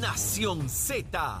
[0.00, 1.40] Nación Z.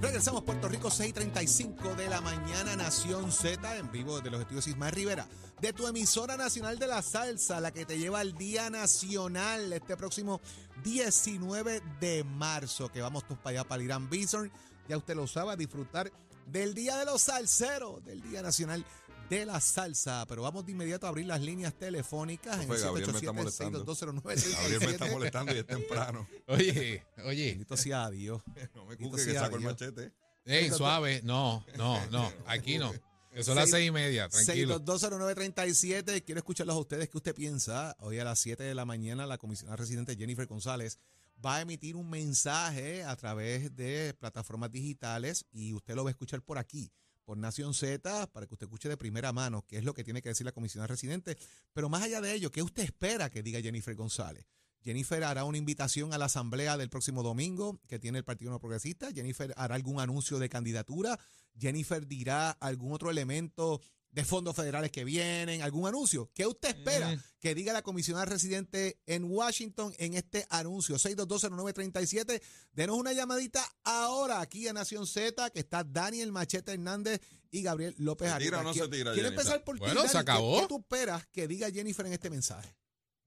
[0.00, 4.94] Regresamos Puerto Rico 6:35 de la mañana Nación Z en vivo desde los estudios Ismael
[4.94, 5.28] Rivera
[5.60, 9.96] de tu emisora nacional de la salsa la que te lleva al Día Nacional este
[9.96, 10.40] próximo
[10.82, 14.50] 19 de marzo que vamos todos para allá para el Irán Bison
[14.88, 16.10] ya usted lo sabe a disfrutar
[16.46, 18.84] del Día de los Salseros del Día Nacional
[19.30, 23.32] la salsa, pero vamos de inmediato a abrir las líneas telefónicas en Gabriel me está
[23.32, 23.78] molestando.
[23.80, 26.28] 787 Gabriel me está molestando y es temprano.
[26.46, 28.42] Oye, oye, Bendito sea Dios.
[28.74, 30.12] No me cuque que saco el machete.
[30.44, 32.92] ey, suave, no, no, no, aquí no.
[33.32, 34.78] Que son las Seis- seis y media, tranquilo.
[34.84, 36.22] 6220937.
[36.24, 37.08] Quiero escucharlos a ustedes.
[37.08, 37.96] ¿Qué usted piensa?
[37.98, 41.00] Hoy a las 7 de la mañana la comisionada residente Jennifer González
[41.44, 46.12] va a emitir un mensaje a través de plataformas digitales y usted lo va a
[46.12, 46.92] escuchar por aquí,
[47.24, 50.22] por Nación Z, para que usted escuche de primera mano qué es lo que tiene
[50.22, 51.36] que decir la comisionada residente.
[51.72, 54.46] Pero más allá de ello, ¿qué usted espera que diga Jennifer González?
[54.84, 58.60] Jennifer hará una invitación a la asamblea del próximo domingo que tiene el Partido No
[58.60, 59.10] Progresista.
[59.12, 61.18] Jennifer hará algún anuncio de candidatura.
[61.58, 63.80] Jennifer dirá algún otro elemento
[64.14, 66.30] de fondos federales que vienen, algún anuncio.
[66.34, 67.20] ¿Qué usted espera Mm.
[67.40, 70.96] que diga la comisionada residente en Washington en este anuncio?
[70.98, 72.40] 6220937.
[72.72, 77.94] Denos una llamadita ahora aquí a Nación Z, que está Daniel Machete Hernández y Gabriel
[77.98, 78.76] López ¿Se tira Arias.
[78.76, 80.12] o no se tira, Quiero empezar por ti, Bueno, se Dani.
[80.12, 80.60] ¿Qué- acabó.
[80.60, 82.76] ¿Qué tú esperas que diga Jennifer en este mensaje?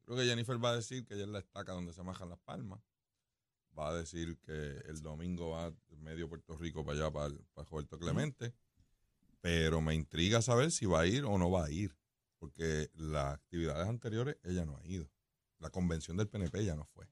[0.05, 2.39] Creo que Jennifer va a decir que ella es la estaca donde se majan las
[2.39, 2.79] palmas.
[3.77, 4.53] Va a decir que
[4.87, 8.53] el domingo va medio Puerto Rico para allá, para, para Roberto Clemente.
[9.47, 11.95] Pero me intriga saber si va a ir o no va a ir.
[12.37, 15.09] Porque las actividades anteriores ella no ha ido.
[15.59, 17.07] La convención del PNP ya no fue.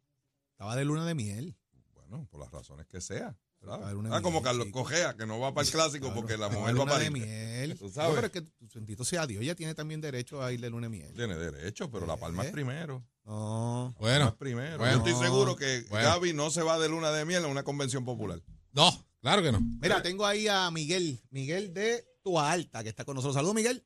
[0.52, 1.56] Estaba de luna de miel.
[1.94, 3.38] Bueno, por las razones que sea.
[3.66, 4.80] Ah, como Carlos chico.
[4.84, 7.76] Cogea, que no va para el clásico Claro, porque la mujer va para de miel.
[7.80, 8.10] Tú sabes.
[8.10, 10.88] No, pero es que bendito sea Dios, ella tiene también derecho a ir de luna
[10.88, 11.14] de miel.
[11.16, 12.48] Tiene derecho, pero la palma ¿Eh?
[12.48, 13.02] es primero.
[13.24, 13.94] No.
[13.94, 14.78] La palma Bueno, es primero.
[14.78, 14.92] bueno.
[15.06, 16.10] Yo estoy seguro que Bueno.
[16.10, 18.42] Gaby no se va de luna de miel a una convención popular.
[18.74, 18.92] no,
[19.22, 19.62] claro que no.
[19.82, 23.36] Mira, tengo ahí a Miguel, Miguel de Tua Alta, que está con nosotros.
[23.36, 23.84] Saludos, Miguel.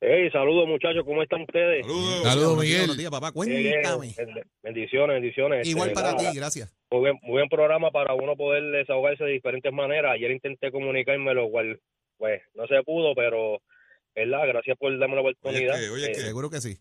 [0.00, 1.86] Hey, saludos muchachos, ¿cómo están ustedes?
[1.86, 2.58] Saludos.
[2.58, 2.78] Miguel.
[2.78, 3.28] Buenos días, papá.
[3.28, 4.08] Eh, Cuéntame.
[4.08, 5.68] eh, bendiciones, bendiciones.
[5.68, 6.74] Igual Este, para ti, gracias.
[6.90, 10.12] Muy buen, muy buen programa para uno poder desahogarse de diferentes maneras.
[10.14, 11.78] Ayer intenté comunicarme, lo cual,
[12.18, 13.62] pues, no se pudo, pero,
[14.16, 14.48] ¿verdad?
[14.48, 15.78] Gracias por darme la Oye, oportunidad.
[15.78, 16.76] que, oye, Eh, que Seguro que sí.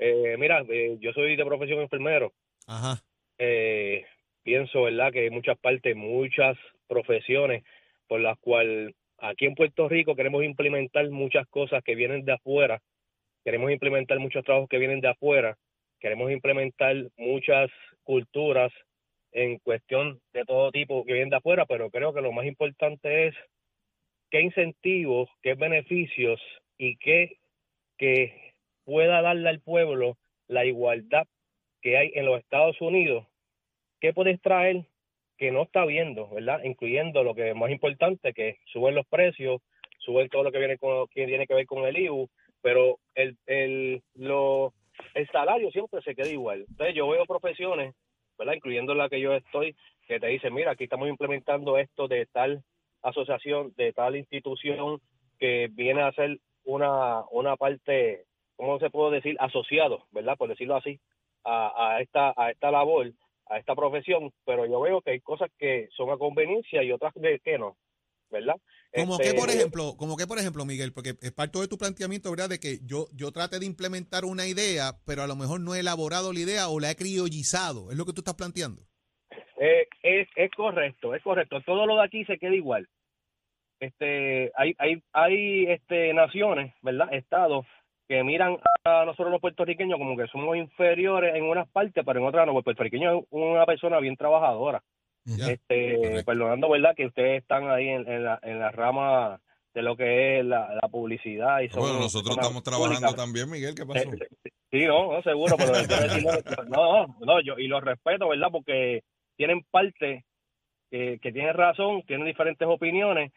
[0.00, 2.32] eh, mira, eh, yo soy de profesión enfermero.
[2.66, 3.04] Ajá.
[3.38, 4.04] Eh,
[4.42, 6.56] pienso, ¿verdad?, que hay muchas partes, muchas
[6.88, 7.62] profesiones
[8.08, 12.80] por las cuales aquí en Puerto Rico queremos implementar muchas cosas que vienen de afuera,
[13.44, 15.56] queremos implementar muchos trabajos que vienen de afuera,
[16.00, 17.70] queremos implementar muchas
[18.02, 18.72] culturas
[19.30, 23.28] en cuestión de todo tipo que vienen de afuera, pero creo que lo más importante
[23.28, 23.34] es
[24.30, 26.40] qué incentivos, qué beneficios
[26.76, 27.38] y qué
[27.96, 28.54] que
[28.84, 30.18] pueda darle al pueblo
[30.48, 31.26] la igualdad
[31.80, 33.26] que hay en los Estados Unidos,
[34.00, 34.84] ¿qué puedes traer
[35.42, 36.60] que no está viendo, verdad?
[36.62, 39.60] Incluyendo lo que es más importante, que suben los precios,
[39.98, 42.28] suben todo lo que viene con, que tiene que ver con el IBU,
[42.60, 44.72] pero el, el, lo,
[45.14, 46.64] el salario siempre se queda igual.
[46.68, 47.92] Entonces yo veo profesiones,
[48.38, 48.54] ¿verdad?
[48.54, 49.74] Incluyendo la que yo estoy,
[50.06, 52.62] que te dicen, mira, aquí estamos implementando esto de tal
[53.02, 55.00] asociación, de tal institución
[55.40, 59.34] que viene a ser una, una parte, ¿cómo se puede decir?
[59.40, 60.36] Asociado, ¿verdad?
[60.36, 61.00] Por decirlo así,
[61.42, 63.10] a, a, esta, a esta labor,
[63.52, 67.12] a esta profesión, pero yo veo que hay cosas que son a conveniencia y otras
[67.14, 67.76] de que no,
[68.30, 68.56] ¿verdad?
[68.94, 71.78] Como Este, que, por ejemplo, como que, por ejemplo, Miguel, porque es parte de tu
[71.78, 72.48] planteamiento, ¿verdad?
[72.48, 75.80] De que yo, yo trate de implementar una idea, pero a lo mejor no he
[75.80, 77.90] elaborado la idea o la he criollizado.
[77.90, 78.82] Es lo que tú estás planteando.
[79.58, 81.60] Eh, es, es correcto, es correcto.
[81.64, 82.88] Todo lo de aquí se queda igual.
[83.80, 87.12] Este, hay, hay, hay este, naciones, ¿verdad?
[87.12, 87.66] Estados
[88.08, 92.26] que miran a nosotros los puertorriqueños como que somos inferiores en unas partes, pero en
[92.26, 92.56] otras no.
[92.56, 94.82] El puertorriqueño es una persona bien trabajadora.
[95.24, 96.24] Este, correcto.
[96.26, 96.94] perdonando, ¿verdad?
[96.96, 99.40] Que ustedes están ahí en, en la, en la rama
[99.72, 101.60] de lo que es la, la publicidad.
[101.60, 103.16] Y bueno, nosotros estamos trabajando públicas.
[103.16, 104.12] también, Miguel, ¿qué pasó?
[104.12, 104.28] Eh,
[104.72, 105.72] Sí, no, no, seguro, pero
[106.68, 108.48] no, no, no, yo y lo respeto, ¿verdad?
[108.50, 109.02] Porque
[109.36, 110.24] tienen parte
[110.90, 113.32] que, que tienen razón, tienen diferentes opiniones,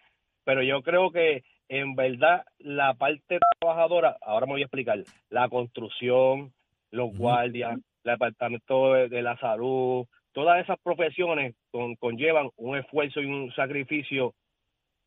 [0.46, 5.50] pero yo creo que en verdad la parte trabajadora, ahora me voy a explicar, la
[5.50, 6.54] construcción,
[6.92, 7.74] los guardias,
[8.04, 13.52] el departamento de, de la salud, todas esas profesiones con- conllevan un esfuerzo y un
[13.56, 14.34] sacrificio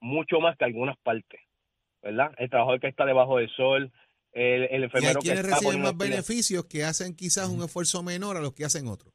[0.01, 1.41] mucho más que algunas partes,
[2.03, 2.33] ¿verdad?
[2.39, 3.93] El trabajador que está debajo del sol,
[4.33, 7.63] el, el Y hay enfermero que quienes está reciben más beneficios que hacen quizás un
[7.63, 9.13] esfuerzo menor a los que hacen otros.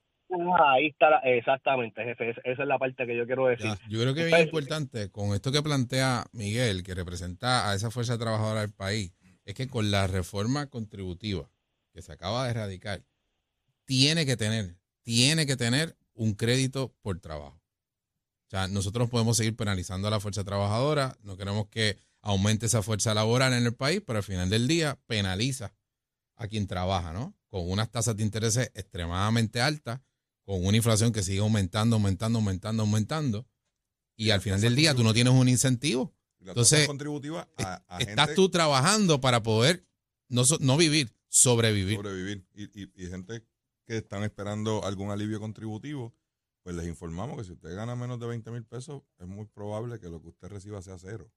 [0.58, 3.66] Ah, ahí está, la- exactamente, jefe, esa esa es la parte que yo quiero decir.
[3.66, 3.80] Ya.
[3.90, 7.92] Yo creo que es bien importante con esto que plantea Miguel, que representa a esa
[7.92, 9.14] fuerza trabajadora del país,
[9.46, 11.50] es que con la reforma contributiva
[11.92, 13.04] que se acaba de erradicar,
[13.86, 17.60] tiene que tener, tiene que tener un crédito por trabajo.
[18.48, 22.82] O sea, nosotros podemos seguir penalizando a la fuerza trabajadora, no queremos que aumente esa
[22.82, 25.74] fuerza laboral en el país, pero al final del día penaliza
[26.36, 27.36] a quien trabaja, ¿no?
[27.50, 30.00] Con unas tasas de interés extremadamente altas,
[30.46, 33.48] con una inflación que sigue aumentando, aumentando, aumentando, aumentando,
[34.16, 36.14] y al final del día tú no tienes un incentivo.
[36.40, 39.88] Entonces, contributiva a, a Estás gente tú trabajando para poder
[40.28, 41.96] no, no vivir, sobrevivir.
[41.96, 42.46] sobrevivir.
[42.54, 43.46] Y, y, y gente
[43.86, 46.14] que están esperando algún alivio contributivo,
[46.64, 50.00] pues les informamos que si usted gana menos de 20 mil pesos, es muy probable
[50.00, 51.32] que lo que usted reciba sea cero.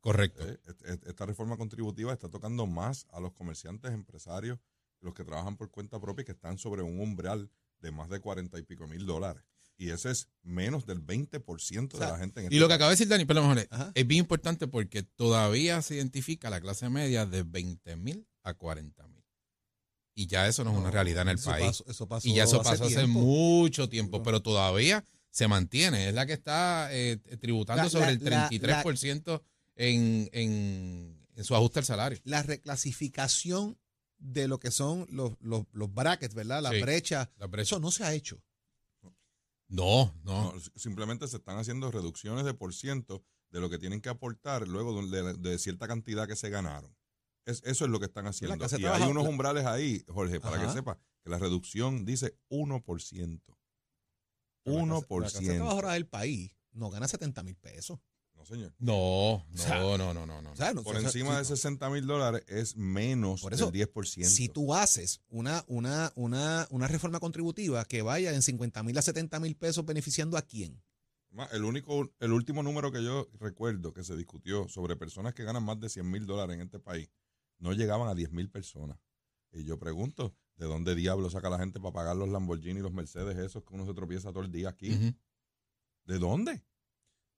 [0.00, 0.46] Correcto.
[0.48, 0.58] ¿eh?
[0.66, 4.58] Est- est- Esta reforma contributiva está tocando más a los comerciantes, empresarios,
[5.00, 8.20] los que trabajan por cuenta propia y que están sobre un umbral de más de
[8.20, 9.42] 40 y pico mil dólares.
[9.76, 12.66] Y ese es menos del 20% O sea, de la gente en Y este lo
[12.68, 13.92] que acaba de decir Dani, Jorge, Ajá.
[13.94, 19.06] es bien importante porque todavía se identifica la clase media de 20 mil a 40
[19.06, 19.24] mil.
[20.14, 21.66] Y ya eso no es una realidad en el Eso país.
[21.66, 23.20] pasó- eso pasó y ya eso pasó hace tiempo.
[23.20, 26.08] mucho tiempo, pero todavía se mantiene.
[26.08, 29.42] Es la que está eh, tributando La- sobre la- el la- 33%
[29.76, 32.18] en, en, en su ajuste al salario.
[32.24, 33.78] La reclasificación
[34.18, 36.62] de lo que son los, los, los brackets, ¿verdad?
[36.62, 36.80] Las Sí.
[36.82, 37.28] brechas.
[37.36, 37.62] La brecha.
[37.76, 38.42] Eso no se ha hecho.
[39.68, 40.52] No, no.
[40.54, 44.66] No, simplemente se están haciendo reducciones de por ciento de lo que tienen que aportar
[44.66, 46.94] luego de, de- de cierta cantidad que se ganaron.
[47.44, 48.56] Es, eso es lo que están haciendo.
[48.56, 50.66] Y hay trabaja- unos la- umbrales ahí, Jorge, para Ajá.
[50.66, 53.42] que sepa, que la reducción dice 1%.
[54.64, 55.20] La clase- 1%.
[55.20, 57.98] La clase trabajadora del país no gana 70 mil pesos.
[58.38, 58.72] No, señor.
[58.78, 60.52] No, no, sea, no, no, no, no.
[60.52, 63.70] O sea, no- Por o sea, encima de 60 mil dólares es menos Por eso,
[63.70, 64.24] del 10%.
[64.24, 69.02] Si tú haces una, una, una, una reforma contributiva que vaya en 50 mil a
[69.02, 70.80] 70 mil pesos, beneficiando a quién?
[71.52, 75.62] El único, el último número que yo recuerdo que se discutió sobre personas que ganan
[75.64, 77.10] más de 100 mil dólares en este país,
[77.58, 78.98] no llegaban a 10 mil personas.
[79.52, 82.92] Y yo pregunto, ¿de dónde diablo saca la gente para pagar los Lamborghini y los
[82.92, 85.14] Mercedes esos que uno se tropieza todo el día aquí?
[86.04, 86.64] ¿De dónde?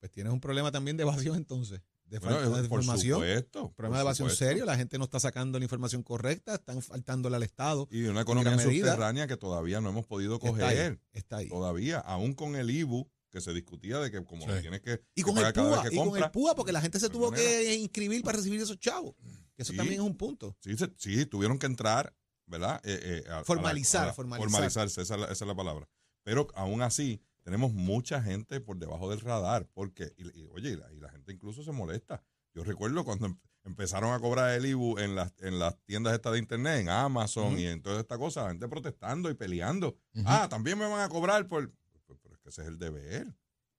[0.00, 3.18] Pues tienes un problema también de evasión entonces, de Bueno, falta de es- por información.
[3.20, 3.72] supuesto.
[3.74, 4.44] problema por de evasión supuesto.
[4.46, 7.86] serio, la gente no está sacando la información correcta, están faltándole al Estado.
[7.90, 8.86] Y de una economía medida.
[8.92, 11.00] subterránea que todavía no hemos podido Está ahí, coger.
[11.12, 11.48] está ahí.
[11.50, 14.60] Todavía, aún con el IBU, que se discutía de que como Sí.
[14.62, 16.54] tienes que, Y que con el pagar cada PUA, vez que y con el PUA,
[16.56, 17.48] porque la gente se tuvo manera.
[17.48, 19.14] que inscribir para recibir esos chavos.
[19.54, 19.76] Que eso Sí.
[19.76, 20.56] también es un punto.
[20.60, 22.12] Sí, se- sí, tuvieron que entrar,
[22.46, 22.80] ¿verdad?
[22.84, 24.50] Eh, eh, a- a la- Formalizar, a la- formalizar.
[24.50, 25.86] Formalizarse, esa es, la, esa es la palabra.
[26.24, 30.76] Pero aún así, tenemos mucha gente por debajo del radar, porque, y, y, oye, y
[30.76, 32.22] la, y la gente incluso se molesta.
[32.54, 36.34] Yo recuerdo cuando em- empezaron a cobrar el IBU en las, en las tiendas estas
[36.34, 39.96] de internet, en Amazon y en toda esta cosa, la gente protestando y peleando.
[40.24, 41.72] Ah, también me van a cobrar por...
[42.06, 43.34] Pues, Pero es que ese es el deber.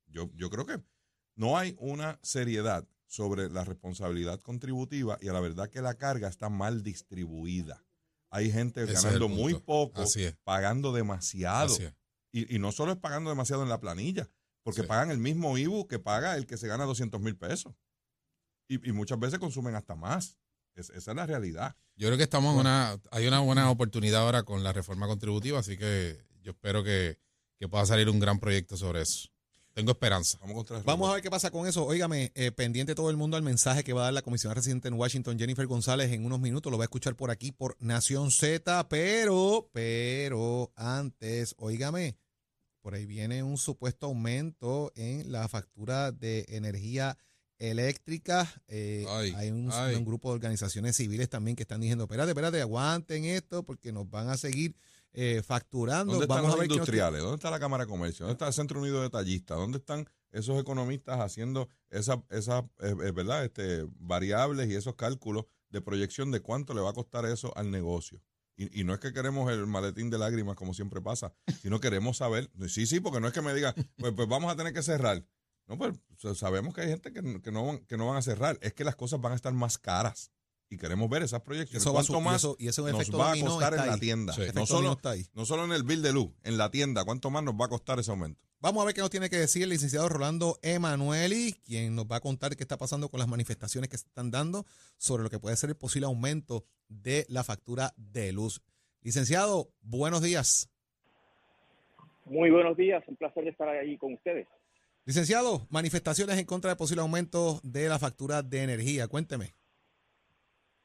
[0.07, 0.83] Yo, yo creo que
[1.35, 6.27] no hay una seriedad sobre la responsabilidad contributiva y a la verdad que la carga
[6.27, 7.85] está mal distribuida.
[8.31, 10.03] Hay gente Ese ganando muy poco,
[10.43, 11.73] pagando demasiado.
[12.31, 14.29] Y, y no solo es pagando demasiado en la planilla,
[14.63, 14.87] porque Sí.
[14.87, 17.73] pagan el mismo IBU que paga el que se gana 200 mil pesos.
[18.67, 20.37] Y, y muchas veces consumen hasta más.
[20.75, 21.75] Es- esa es la realidad.
[21.97, 25.59] Yo creo que estamos en una, hay una buena oportunidad ahora con la reforma contributiva,
[25.59, 27.19] así que yo espero que,
[27.59, 29.27] que pueda salir un gran proyecto sobre eso.
[29.73, 30.37] Tengo esperanza.
[30.85, 31.85] Vamos a ver qué pasa con eso.
[31.85, 34.89] Óigame, eh, pendiente todo el mundo al mensaje que va a dar la comisionada residente
[34.89, 36.69] en Washington, Jennifer González, en unos minutos.
[36.71, 38.89] Lo va a escuchar por aquí, por Nación Z.
[38.89, 42.17] Pero, pero, antes, óigame,
[42.81, 47.17] por ahí viene un supuesto aumento en la factura de energía
[47.59, 48.51] eléctrica.
[48.67, 49.69] Eh, Ay, hay un,
[50.03, 54.29] grupo de organizaciones civiles también que están diciendo, espérate, espérate, aguanten esto porque nos van
[54.29, 54.75] a seguir
[55.13, 56.13] eh, facturando.
[56.13, 57.21] ¿Dónde están Vamos los nos- industriales?
[57.21, 58.25] ¿Dónde está la Cámara de Comercio?
[58.25, 59.57] ¿Dónde está el Centro Unido de Tallistas?
[59.57, 63.43] ¿Dónde están esos economistas haciendo esas esa, eh, eh, ¿verdad?
[63.45, 67.69] Este, variables y esos cálculos de proyección de cuánto le va a costar eso al
[67.69, 68.21] negocio?
[68.61, 72.17] Y, y no es que queremos el maletín de lágrimas como siempre pasa, sino queremos
[72.17, 74.83] saber, sí, sí, porque no es que me diga, pues, pues vamos a tener que
[74.83, 75.25] cerrar.
[75.67, 75.93] No, pues
[76.37, 78.59] sabemos que hay gente que, no- que, no, van- que no van a cerrar.
[78.61, 80.31] Es que las cosas van a estar más caras
[80.69, 81.81] y queremos ver esas proyecciones.
[81.81, 84.33] Eso va ¿Cuánto y más eso- y eso nos va a costar en la tienda?
[84.33, 84.41] Sí.
[84.53, 84.89] No solo,
[85.33, 87.69] no solo en el bill de luz, en la tienda, ¿cuánto más nos va a
[87.69, 88.41] costar ese aumento?
[88.61, 92.17] Vamos a ver qué nos tiene que decir el licenciado Rolando Emanueli, quien nos va
[92.17, 94.65] a contar qué está pasando con las manifestaciones que se están dando
[94.97, 98.61] sobre lo que puede ser el posible aumento de la factura de luz.
[99.01, 100.69] Licenciado, buenos días.
[102.25, 104.47] Muy buenos días, un placer estar ahí con ustedes.
[105.05, 109.07] Licenciado, manifestaciones en contra del posible aumento de la factura de energía.
[109.07, 109.55] Cuénteme.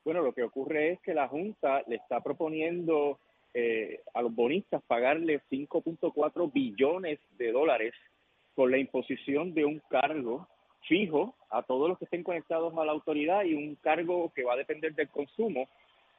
[0.03, 3.21] Bueno, lo que ocurre es que la Junta le está proponiendo
[3.59, 7.95] eh, a los bonistas pagarle 5.4 billones de dólares
[8.55, 10.47] por la imposición de un cargo
[10.87, 14.53] fijo a todos los que estén conectados a la autoridad y un cargo que va
[14.53, 15.71] a depender del consumo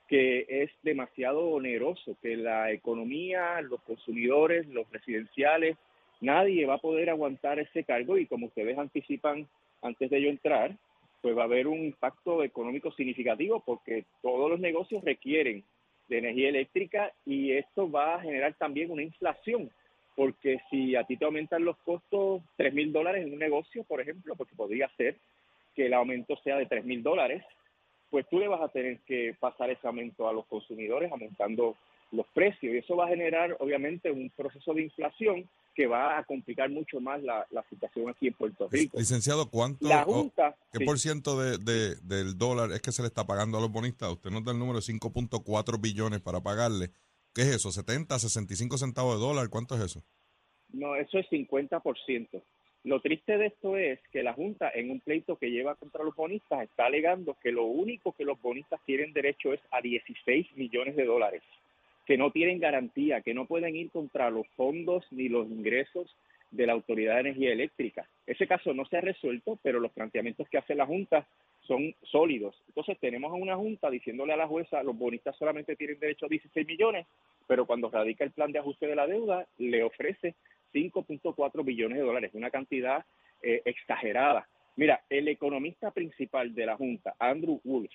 [0.08, 5.77] que es demasiado oneroso, que la economía, los consumidores, los residenciales,
[6.22, 9.48] nadie va a poder aguantar ese cargo y como ustedes anticipan
[9.84, 10.75] antes de yo entrar,
[11.22, 15.63] pues va a haber un impacto económico significativo porque todos los negocios requieren
[16.08, 19.70] de energía eléctrica y esto va a generar también una inflación,
[20.16, 24.02] porque si a ti te aumentan los costos tres mil dólares en un negocio, por
[24.02, 25.16] ejemplo, porque podría ser
[25.76, 27.44] que el aumento sea de tres mil dólares,
[28.10, 31.76] pues tú le vas a tener que pasar ese aumento a los consumidores aumentando
[32.12, 36.24] los precios y eso va a generar obviamente un proceso de inflación que va a
[36.24, 38.98] complicar mucho más la, situación aquí en Puerto Rico.
[38.98, 41.58] Licenciado, ¿cuánto, la Junta, qué por ciento de,
[42.02, 44.12] del dólar es que se le está pagando a los bonistas?
[44.12, 46.90] Usted nos da el número de 5.4 billones para pagarle.
[47.32, 47.70] ¿Qué es eso?
[47.70, 49.50] ¿70, 65 centavos de dólar?
[49.50, 50.04] ¿Cuánto es eso?
[50.74, 52.42] No, eso es 50%.
[52.84, 56.16] Lo triste de esto es que la Junta, en un pleito que lleva contra los
[56.16, 60.96] bonistas, está alegando que lo único que los bonistas tienen derecho es a 16 millones
[60.96, 61.44] de dólares
[62.08, 66.16] que no tienen garantía, que no pueden ir contra los fondos ni los ingresos
[66.52, 68.08] de la Autoridad de Energía Eléctrica.
[68.26, 71.28] Ese caso no se ha resuelto, pero los planteamientos que hace la Junta
[71.68, 72.56] son sólidos.
[72.70, 76.30] Entonces tenemos a una Junta diciéndole a la jueza, los bonistas solamente tienen derecho a
[76.30, 77.06] 16 millones,
[77.46, 80.36] pero cuando radica el plan de ajuste de la deuda, le ofrece
[80.74, 83.06] 5.4 billones de dólares, una cantidad
[83.42, 84.48] eh, exagerada.
[84.78, 87.92] Mira, el economista principal de la Junta, Andrew Wolf,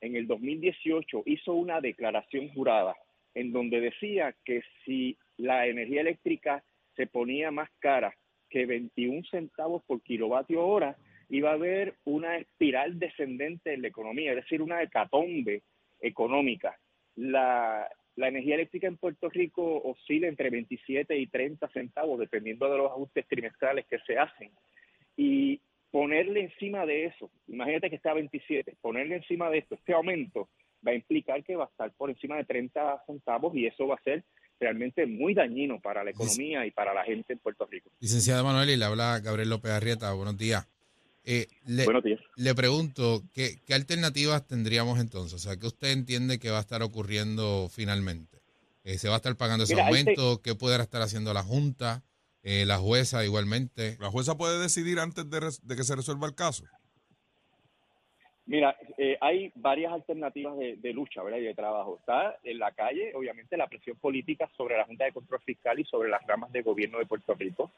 [0.00, 2.94] en el 2018 hizo una declaración jurada
[3.36, 6.64] en donde decía que si la energía eléctrica
[6.96, 8.16] se ponía más cara
[8.48, 10.96] que 21 centavos por kilovatio hora,
[11.28, 15.62] iba a haber una espiral descendente en la economía, es decir, una hecatombe
[16.00, 16.78] económica.
[17.14, 22.78] La, la energía eléctrica en Puerto Rico oscila entre 27 y 30 centavos, dependiendo de
[22.78, 24.50] los ajustes trimestrales que se hacen.
[25.14, 29.92] Y ponerle encima de eso, imagínate que está a 27, ponerle encima de esto, este
[29.92, 30.48] aumento,
[30.86, 33.96] va a implicar que va a estar por encima de 30 centavos y eso va
[33.96, 34.24] a ser
[34.58, 37.90] realmente muy dañino para la economía y para la gente en Puerto Rico.
[38.00, 40.66] Licenciada Manuel, y le habla Gabriel López Arrieta, buenos días.
[41.24, 42.20] Eh, le, buenos días.
[42.36, 45.34] Le pregunto, ¿qué, alternativas tendríamos entonces?
[45.34, 48.38] O sea, ¿qué usted entiende que va a estar ocurriendo finalmente?
[48.84, 50.40] Eh, ¿Se va a estar pagando ese aumento?
[50.40, 52.04] ¿Qué puede estar haciendo la Junta?
[52.44, 53.96] Eh, la jueza igualmente.
[53.98, 56.64] ¿La jueza puede decidir antes de, de que se resuelva el caso?
[58.46, 61.38] Mira, eh, hay varias alternativas de, lucha ¿verdad?
[61.38, 61.96] y de trabajo.
[61.98, 65.84] Está en la calle, obviamente, la presión política sobre la Junta de Control Fiscal y
[65.84, 67.72] sobre las ramas de gobierno de Puerto Rico.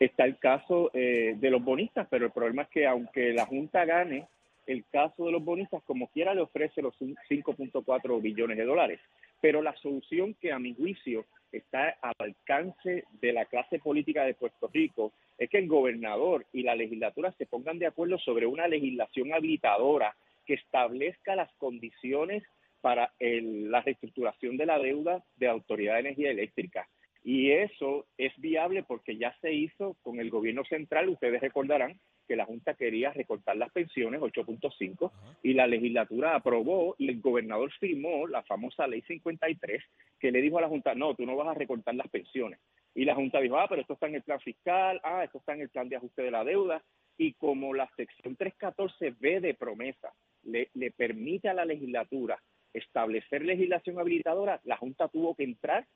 [0.00, 3.84] Está el caso eh, de los bonistas, pero el problema es que aunque la Junta
[3.84, 4.26] gane
[4.66, 9.00] el caso de los bonistas, como quiera le ofrece los 5.4 billones de dólares.
[9.40, 14.34] Pero la solución que a mi juicio está al alcance de la clase política de
[14.34, 18.68] Puerto Rico es que el gobernador y la legislatura se pongan de acuerdo sobre una
[18.68, 20.14] legislación habilitadora
[20.46, 22.42] que establezca las condiciones
[22.80, 26.86] para la reestructuración de la deuda de Autoridad de Energía Eléctrica.
[27.24, 31.08] Y eso es viable porque ya se hizo con el gobierno central.
[31.08, 35.10] Ustedes recordarán que la Junta quería recortar las pensiones 8.5
[35.42, 39.82] y la legislatura aprobó y el gobernador firmó la famosa ley 53
[40.18, 42.58] que le dijo a la Junta, no, tú no vas a recortar las pensiones.
[42.94, 45.54] Y la Junta dijo, ah, pero esto está en el plan fiscal, ah, esto está
[45.54, 46.82] en el plan de ajuste de la deuda.
[47.16, 50.12] Y como la sección 314B de promesa
[50.42, 52.40] le, le permite a la legislatura
[52.72, 55.86] establecer legislación habilitadora, la Junta tuvo que entrar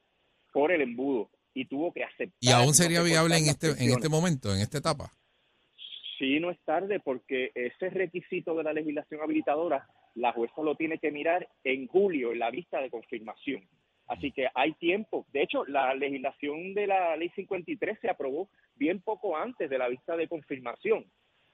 [0.53, 2.39] por el embudo y tuvo que aceptar.
[2.41, 5.13] ¿Y aún sería viable en este, en este momento, en esta etapa?
[6.19, 10.99] Sí, no es tarde porque ese requisito de la legislación habilitadora, la jueza lo tiene
[10.99, 13.63] que mirar en julio, en la vista de confirmación.
[14.09, 15.27] Así que hay tiempo.
[15.33, 19.89] De hecho, la legislación de la ley 53 se aprobó bien poco antes de la
[19.89, 21.05] vista de confirmación.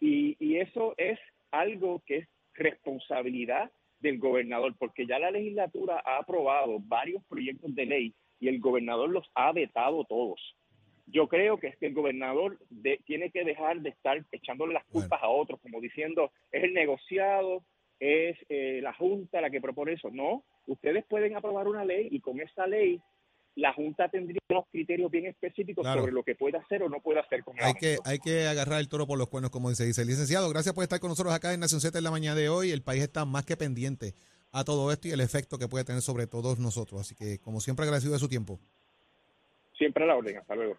[0.00, 1.18] Y, y eso es
[1.50, 7.87] algo que es responsabilidad del gobernador, porque ya la legislatura ha aprobado varios proyectos de
[7.87, 10.40] ley y el gobernador los ha vetado todos.
[11.07, 12.59] Yo creo que es que el gobernador
[13.05, 17.63] tiene que dejar de estar echándole las culpas a otros, como diciendo, es el negociado,
[18.01, 20.11] es eh, la Junta la que propone eso.
[20.11, 23.01] No, ustedes pueden aprobar una ley y con esa ley
[23.57, 27.21] la Junta tendría unos criterios bien específicos sobre lo que puede hacer o no puede
[27.21, 29.85] hacer con el hay que Hay que agarrar el toro por los cuernos, como dice,
[29.85, 30.49] dice licenciado.
[30.51, 32.71] Gracias por estar con nosotros acá en Nación Z en la mañana de hoy.
[32.71, 34.15] El país está más que pendiente
[34.53, 37.01] a todo esto y el efecto que puede tener sobre todos nosotros.
[37.01, 38.59] Así que, como siempre, agradecido de su tiempo.
[39.79, 40.39] Siempre a la orden.
[40.39, 40.77] Hasta luego.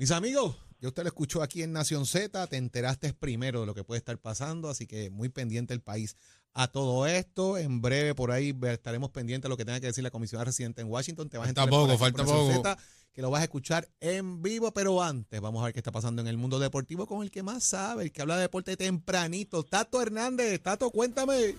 [0.00, 3.74] Mis amigos, ya usted lo escuchó aquí en Nación Z, te enteraste primero de lo
[3.74, 6.16] que puede estar pasando, así que muy pendiente el país
[6.54, 7.58] a todo esto.
[7.58, 10.80] En breve por ahí estaremos pendientes de lo que tenga que decir la comisión residente
[10.80, 11.28] en Washington.
[11.28, 12.50] Te vas falta poco, falta poco.
[12.50, 12.78] Z,
[13.12, 16.22] que lo vas a escuchar en vivo, pero antes vamos a ver qué está pasando
[16.22, 19.64] en el mundo deportivo con el que más sabe, el que habla de deporte tempranito,
[19.64, 20.62] Tato Hernández.
[20.62, 21.56] Tato, cuéntame.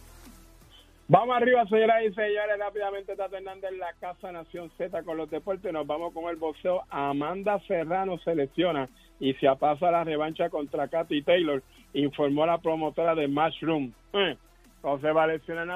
[1.12, 2.58] Vamos arriba, señoras y señores.
[2.58, 5.74] Rápidamente está Hernández en la Casa Nación Z con los deportes.
[5.74, 6.84] Nos vamos con el boxeo.
[6.90, 8.88] Amanda Serrano selecciona
[9.20, 13.92] y se pasa la revancha contra Katy Taylor, informó la promotora de Mushroom.
[14.14, 14.38] Eh,
[14.82, 15.28] José va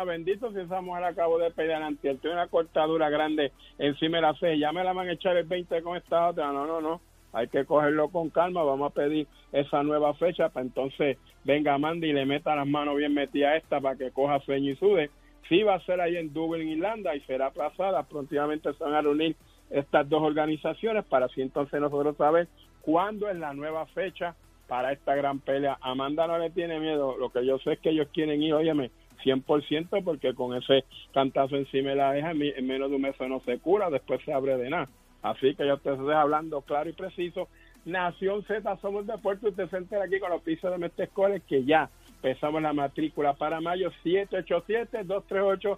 [0.05, 4.35] bendito si esa mujer acabó de pelear ante Tiene una cortadura grande encima de la
[4.35, 4.57] C.
[4.57, 6.53] Ya me la van a echar el 20 con esta otra.
[6.53, 7.01] No, no, no.
[7.33, 8.63] Hay que cogerlo con calma.
[8.63, 12.95] Vamos a pedir esa nueva fecha para entonces venga Amanda y le meta las manos
[12.95, 15.11] bien metidas a esta para que coja sueño y sude
[15.49, 18.03] sí va a ser ahí en Dublín, Irlanda, y será aplazada.
[18.03, 19.35] Prontamente se van a reunir
[19.69, 22.47] estas dos organizaciones para así entonces nosotros saber
[22.81, 24.35] cuándo es la nueva fecha
[24.67, 25.77] para esta gran pelea.
[25.81, 28.91] Amanda no le tiene miedo, lo que yo sé es que ellos quieren ir, óyeme,
[29.23, 33.59] 100% porque con ese cantazo encima la deja en menos de un mes no se
[33.59, 34.89] cura, después se abre de nada.
[35.21, 37.47] Así que yo te estoy hablando claro y preciso.
[37.85, 41.63] Nación Z, somos de Puerto, usted se entera aquí con los pisos de Metescoles que
[41.63, 41.89] ya
[42.25, 45.77] Empezamos la matrícula para mayo 787-238-9494,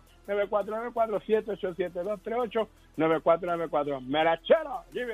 [2.95, 4.01] 787-238-9494.
[4.07, 5.05] Merachero, it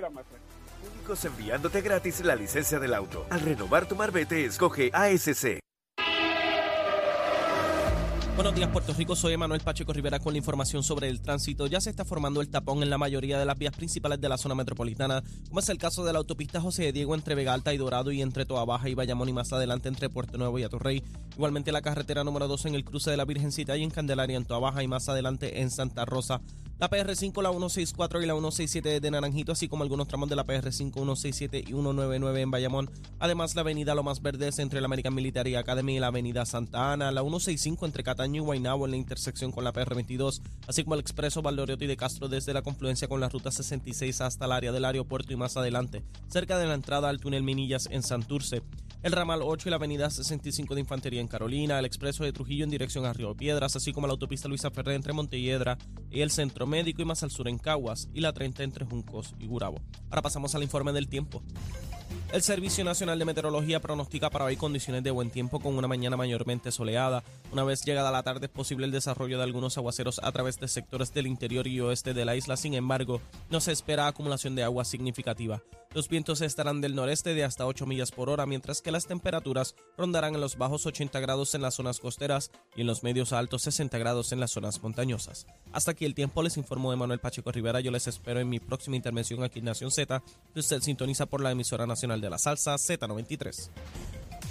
[0.95, 3.25] Únicos enviándote gratis la licencia del auto.
[3.31, 5.62] Al renovar tu marbete, escoge ASC.
[8.35, 9.15] Buenos días, Puerto Rico.
[9.15, 11.67] Soy Emanuel Pacheco Rivera con la información sobre el tránsito.
[11.67, 14.39] Ya se está formando el tapón en la mayoría de las vías principales de la
[14.39, 17.77] zona metropolitana, como es el caso de la autopista José Diego entre Vega Alta y
[17.77, 21.03] Dorado y entre Toa Baja y Bayamón y más adelante entre Puerto Nuevo y Atorrey.
[21.35, 24.45] Igualmente la carretera número 2 en el cruce de la Virgencita y en Candelaria en
[24.45, 26.41] Toa Baja y más adelante en Santa Rosa.
[26.83, 30.45] La PR5, la 164 y la 167 de Naranjito, así como algunos tramos de la
[30.45, 32.91] PR5, 167 y 199 en Bayamón.
[33.19, 36.91] Además, la avenida Lo Más Verdes entre la American Military Academy y la avenida Santa
[36.91, 40.95] Ana, la 165 entre Cataño y Guaynabo en la intersección con la PR22, así como
[40.95, 44.73] el expreso Valdoriotti de Castro desde la confluencia con la ruta 66 hasta el área
[44.73, 48.61] del aeropuerto y más adelante, cerca de la entrada al túnel Minillas en Santurce
[49.03, 52.63] el ramal 8 y la avenida 65 de Infantería en Carolina, el expreso de Trujillo
[52.63, 55.77] en dirección a Río Piedras, así como la autopista Luisa Ferré entre Montelledra
[56.09, 59.35] y el Centro Médico y más al sur en Caguas y la 30 entre Juncos
[59.39, 59.81] y Gurabo.
[60.09, 61.43] Ahora pasamos al informe del tiempo.
[62.33, 66.17] El Servicio Nacional de Meteorología pronostica para hoy condiciones de buen tiempo con una mañana
[66.17, 67.23] mayormente soleada.
[67.51, 70.67] Una vez llegada la tarde es posible el desarrollo de algunos aguaceros a través de
[70.67, 72.57] sectores del interior y oeste de la isla.
[72.57, 75.61] Sin embargo, no se espera acumulación de agua significativa.
[75.93, 79.75] Los vientos estarán del noreste de hasta 8 millas por hora, mientras que las temperaturas
[79.95, 83.37] rondarán en los bajos 80 grados en las zonas costeras y en los medios a
[83.37, 85.45] altos 60 grados en las zonas montañosas.
[85.71, 87.79] Hasta aquí el tiempo, les informó Manuel Pacheco Rivera.
[87.79, 91.41] Yo les espero en mi próxima intervención aquí en Nación Z, que usted sintoniza por
[91.41, 93.69] la emisora nacional de la salsa Z93.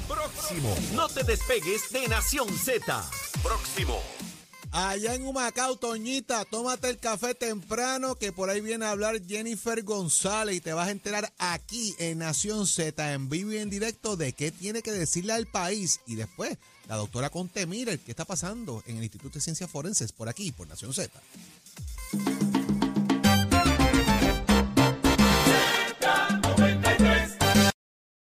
[0.07, 3.11] Próximo, no te despegues de Nación Z.
[3.43, 4.01] Próximo.
[4.71, 9.83] Allá en Humacao, Toñita, tómate el café temprano que por ahí viene a hablar Jennifer
[9.83, 14.17] González y te vas a enterar aquí en Nación Z, en vivo y en directo,
[14.17, 16.01] de qué tiene que decirle al país.
[16.07, 16.57] Y después,
[16.89, 20.53] la doctora Conte Miller, qué está pasando en el Instituto de Ciencias Forenses por aquí,
[20.53, 21.11] por Nación Z.